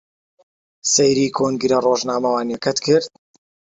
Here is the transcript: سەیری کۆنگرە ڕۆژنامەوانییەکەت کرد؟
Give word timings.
سەیری 0.93 1.27
کۆنگرە 1.37 1.77
ڕۆژنامەوانییەکەت 1.85 2.77
کرد؟ 2.85 3.09